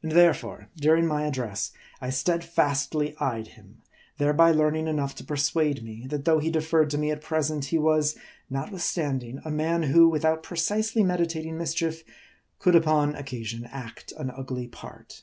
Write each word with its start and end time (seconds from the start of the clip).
And 0.00 0.12
therefore 0.12 0.68
during 0.76 1.08
my 1.08 1.24
address, 1.26 1.72
I 2.00 2.10
steadfastly 2.10 3.16
eyed 3.18 3.48
him; 3.48 3.82
thereby 4.16 4.52
learning 4.52 4.86
enough 4.86 5.12
to 5.16 5.24
persuade 5.24 5.82
me, 5.82 6.06
that 6.06 6.24
though 6.24 6.38
he 6.38 6.52
de 6.52 6.60
ferred 6.60 6.88
to 6.90 6.98
me 6.98 7.10
at 7.10 7.20
present, 7.20 7.64
he 7.64 7.76
was, 7.76 8.16
notwithstanding, 8.48 9.40
a 9.44 9.50
man 9.50 9.82
who, 9.82 10.08
without 10.08 10.44
precisely 10.44 11.02
meditating 11.02 11.58
mischief, 11.58 12.04
could 12.60 12.76
upon 12.76 13.16
oc 13.16 13.26
casion 13.26 13.64
act 13.72 14.12
an 14.16 14.30
ugly 14.30 14.68
part. 14.68 15.22